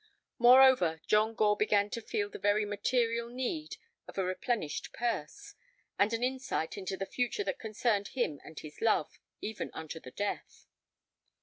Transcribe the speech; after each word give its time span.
Moreover, 0.39 0.99
John 1.05 1.35
Gore 1.35 1.55
began 1.55 1.91
to 1.91 2.01
feel 2.01 2.27
the 2.27 2.39
very 2.39 2.65
material 2.65 3.29
need 3.29 3.75
of 4.07 4.17
a 4.17 4.23
replenished 4.23 4.91
purse, 4.93 5.53
and 5.99 6.11
an 6.11 6.23
insight 6.23 6.75
into 6.75 6.97
the 6.97 7.05
future 7.05 7.43
that 7.43 7.59
concerned 7.59 8.07
him 8.07 8.41
and 8.43 8.59
his 8.59 8.81
love, 8.81 9.19
even 9.41 9.69
unto 9.75 9.99
the 9.99 10.09
death. 10.09 10.65